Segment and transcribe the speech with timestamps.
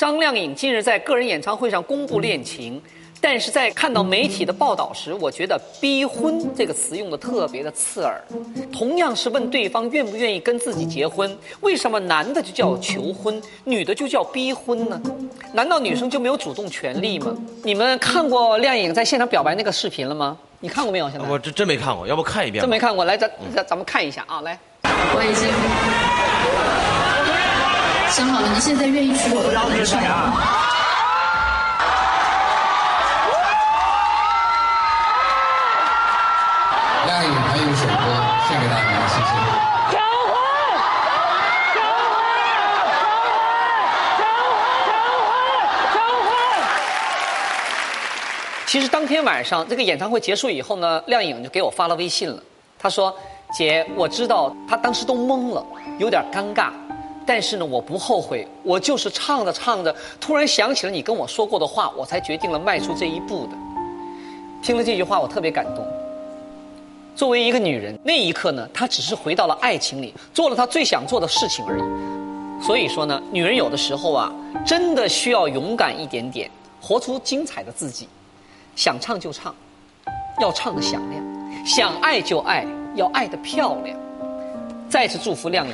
[0.00, 2.80] 张靓颖近日在个人演唱会上公布恋情，
[3.20, 8.18] 但是在看到媒体的报道时，我觉得“逼婚”这个词用的特别的刺耳。
[8.72, 14.98] 同样是问对方愿不愿意跟自己结婚，为什么男的就叫求婚，女的就叫逼婚呢？
[15.52, 17.36] 难道女生就没有主动权利吗？
[17.62, 20.34] 你们看过靓颖在现场表白那个视频了吗？
[20.60, 21.10] 你看过没有？
[21.10, 22.62] 现在我真真没看过，要不看一遍？
[22.62, 24.58] 真没看过，来咱咱咱们看一下啊，来。
[24.82, 25.46] 我已经
[28.10, 30.02] 想好了，你现在愿意娶我的老婆是吗？
[37.06, 37.92] 亮颖还有一首歌
[38.48, 39.30] 献给大家，谢谢。
[48.66, 52.42] 其实当天晚上这个演唱会结束以后呢，亮颖就给我发了微信了。
[52.76, 53.16] 她说
[53.54, 55.64] ：“姐，我知道她当时都懵了，
[55.98, 56.70] 有点尴尬，
[57.30, 58.44] 但是呢，我不后悔。
[58.64, 63.52] 我就是唱着唱着，突然想起了你跟我说过的话，我才决定了迈出这一步的。”
[64.60, 65.86] 听了这句话，我特别感动。
[67.14, 71.82] 作为一个女人，那一刻呢，她只是回到了爱情里，做了她最想做的事情而已。
[72.60, 74.32] 所以说呢，女人有的时候啊，
[74.66, 76.50] 真的需要勇敢一点点，
[76.82, 78.08] 活出精彩的自己。
[78.74, 79.54] 想唱就唱，
[80.40, 81.22] 要唱的响亮；
[81.64, 83.96] 想爱就爱，要爱的漂亮。
[84.88, 85.72] 再次祝福亮颖。